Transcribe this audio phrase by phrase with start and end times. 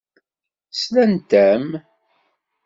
[0.71, 1.67] Slant-am.